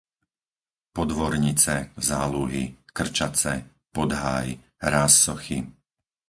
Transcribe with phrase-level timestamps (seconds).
[0.97, 5.61] Podvornice, Záluhy, Krčace, Podháj, Rázsochy